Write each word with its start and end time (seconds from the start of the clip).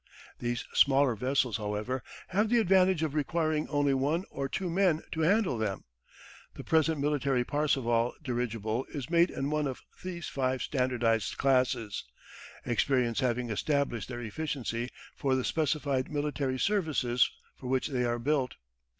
These 0.39 0.65
smaller 0.73 1.13
vessels, 1.15 1.57
however, 1.57 2.01
have 2.29 2.49
the 2.49 2.57
advantage 2.57 3.03
of 3.03 3.13
requiring 3.13 3.67
only 3.69 3.93
one 3.93 4.23
or 4.31 4.49
two 4.49 4.67
men 4.67 5.03
to 5.11 5.19
handle 5.21 5.59
them. 5.59 5.83
The 6.55 6.63
present 6.63 6.99
military 6.99 7.43
Parseval 7.45 8.13
dirigible 8.23 8.85
is 8.85 9.11
made 9.11 9.29
in 9.29 9.51
one 9.51 9.67
of 9.67 9.83
these 10.03 10.27
five 10.27 10.63
standardised 10.63 11.37
classes, 11.37 12.03
experience 12.65 13.19
having 13.19 13.51
established 13.51 14.09
their 14.09 14.21
efficiency 14.21 14.89
for 15.15 15.35
the 15.35 15.45
specified 15.45 16.09
military 16.11 16.57
services 16.57 17.29
for 17.55 17.67
which 17.67 17.89
they 17.89 18.03
are 18.03 18.17
built. 18.17 18.55